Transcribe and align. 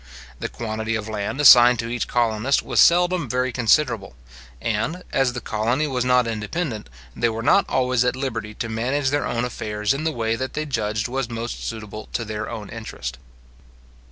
The 0.39 0.49
quantity 0.49 0.95
of 0.95 1.07
land 1.07 1.39
assigned 1.39 1.77
to 1.77 1.87
each 1.87 2.07
colonist 2.07 2.63
was 2.63 2.81
seldom 2.81 3.29
very 3.29 3.51
considerable, 3.51 4.15
and, 4.59 5.03
as 5.13 5.33
the 5.33 5.41
colony 5.41 5.85
was 5.85 6.03
not 6.03 6.25
independent, 6.25 6.89
they 7.15 7.29
were 7.29 7.43
not 7.43 7.69
always 7.69 8.03
at 8.03 8.15
liberty 8.15 8.55
to 8.55 8.67
manage 8.67 9.11
their 9.11 9.27
own 9.27 9.45
affairs 9.45 9.93
in 9.93 10.03
the 10.03 10.11
way 10.11 10.35
that 10.35 10.53
they 10.53 10.65
judged 10.65 11.07
was 11.07 11.29
most 11.29 11.63
suitable 11.63 12.09
to 12.13 12.25
their 12.25 12.49
own 12.49 12.67
interest. 12.69 13.19